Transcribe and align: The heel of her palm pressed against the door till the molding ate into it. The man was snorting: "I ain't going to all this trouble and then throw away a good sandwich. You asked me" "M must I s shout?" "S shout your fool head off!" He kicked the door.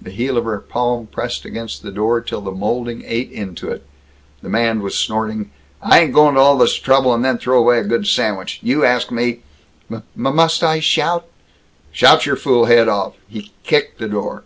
The 0.00 0.12
heel 0.12 0.38
of 0.38 0.44
her 0.44 0.60
palm 0.60 1.08
pressed 1.08 1.44
against 1.44 1.82
the 1.82 1.90
door 1.90 2.20
till 2.20 2.40
the 2.40 2.52
molding 2.52 3.02
ate 3.04 3.32
into 3.32 3.70
it. 3.72 3.84
The 4.40 4.48
man 4.48 4.82
was 4.82 4.96
snorting: 4.96 5.50
"I 5.82 5.98
ain't 5.98 6.12
going 6.12 6.36
to 6.36 6.40
all 6.40 6.56
this 6.56 6.74
trouble 6.76 7.12
and 7.12 7.24
then 7.24 7.38
throw 7.38 7.58
away 7.58 7.80
a 7.80 7.82
good 7.82 8.06
sandwich. 8.06 8.60
You 8.62 8.84
asked 8.84 9.10
me" 9.10 9.40
"M 9.90 10.04
must 10.14 10.62
I 10.62 10.76
s 10.78 10.84
shout?" 10.84 11.26
"S 11.90 11.98
shout 11.98 12.24
your 12.24 12.36
fool 12.36 12.66
head 12.66 12.86
off!" 12.86 13.14
He 13.28 13.50
kicked 13.64 13.98
the 13.98 14.06
door. 14.06 14.44